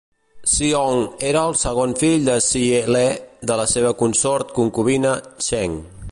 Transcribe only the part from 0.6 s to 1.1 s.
Hong